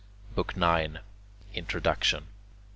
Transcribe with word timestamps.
BOOK 0.33 0.55
IX 0.57 0.97
INTRODUCTION 1.53 2.21
1. 2.23 2.27